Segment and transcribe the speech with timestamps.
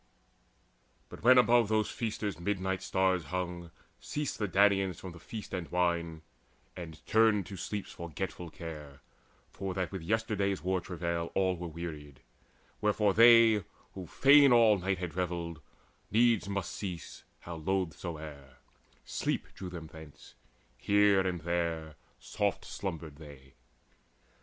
[1.09, 3.69] But when above those feasters midnight's stars Hung,
[3.99, 6.23] ceased the Danaans from the feast and wine,
[6.75, 9.01] And turned to sleep's forgetfulness of care,
[9.51, 12.21] For that with yesterday's war travail all Were wearied;
[12.81, 15.61] wherefore they, who fain all night Had revelled,
[16.09, 18.57] needs must cease: how loth soe'er,
[19.05, 20.33] Sleep drew them thence;
[20.77, 23.53] here, there, soft slumbered they.